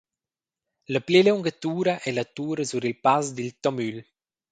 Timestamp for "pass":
3.05-3.25